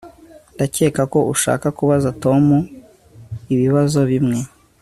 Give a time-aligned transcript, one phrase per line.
[0.55, 2.43] Ndakeka ko ushaka kubaza Tom
[3.53, 4.37] ibibazo bimwe